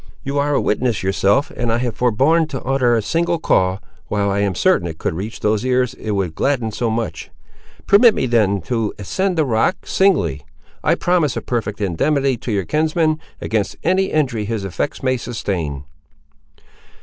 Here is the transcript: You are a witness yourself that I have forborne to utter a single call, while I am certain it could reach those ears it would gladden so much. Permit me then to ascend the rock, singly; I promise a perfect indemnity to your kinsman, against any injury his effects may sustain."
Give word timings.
You 0.23 0.39
are 0.39 0.55
a 0.55 0.59
witness 0.59 1.03
yourself 1.03 1.49
that 1.49 1.69
I 1.69 1.77
have 1.77 1.95
forborne 1.95 2.47
to 2.47 2.63
utter 2.63 2.95
a 2.95 3.03
single 3.03 3.37
call, 3.37 3.79
while 4.07 4.31
I 4.31 4.39
am 4.39 4.55
certain 4.55 4.87
it 4.87 4.97
could 4.97 5.13
reach 5.13 5.41
those 5.41 5.63
ears 5.63 5.93
it 5.93 6.13
would 6.13 6.33
gladden 6.33 6.71
so 6.71 6.89
much. 6.89 7.29
Permit 7.85 8.15
me 8.15 8.25
then 8.25 8.61
to 8.61 8.95
ascend 8.97 9.37
the 9.37 9.45
rock, 9.45 9.85
singly; 9.85 10.41
I 10.83 10.95
promise 10.95 11.37
a 11.37 11.41
perfect 11.43 11.79
indemnity 11.81 12.35
to 12.37 12.51
your 12.51 12.65
kinsman, 12.65 13.19
against 13.39 13.75
any 13.83 14.05
injury 14.05 14.45
his 14.45 14.63
effects 14.65 15.03
may 15.03 15.17
sustain." 15.17 15.83